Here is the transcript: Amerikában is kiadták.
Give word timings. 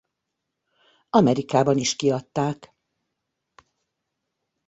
Amerikában 1.09 1.77
is 1.77 1.95
kiadták. 1.95 2.75